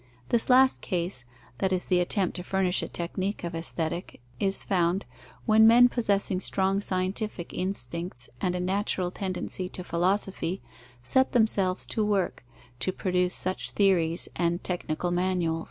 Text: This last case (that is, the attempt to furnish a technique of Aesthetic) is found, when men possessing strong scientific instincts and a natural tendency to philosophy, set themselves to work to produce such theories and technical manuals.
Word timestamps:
This 0.29 0.49
last 0.49 0.81
case 0.81 1.25
(that 1.59 1.71
is, 1.71 1.85
the 1.85 1.99
attempt 1.99 2.35
to 2.37 2.43
furnish 2.43 2.81
a 2.81 2.87
technique 2.87 3.43
of 3.43 3.53
Aesthetic) 3.53 4.19
is 4.39 4.63
found, 4.63 5.05
when 5.45 5.67
men 5.67 5.89
possessing 5.89 6.39
strong 6.39 6.81
scientific 6.81 7.53
instincts 7.53 8.27
and 8.41 8.55
a 8.55 8.59
natural 8.59 9.11
tendency 9.11 9.69
to 9.69 9.83
philosophy, 9.83 10.59
set 11.03 11.33
themselves 11.33 11.85
to 11.85 12.03
work 12.03 12.43
to 12.79 12.91
produce 12.91 13.35
such 13.35 13.69
theories 13.69 14.27
and 14.35 14.63
technical 14.63 15.11
manuals. 15.11 15.59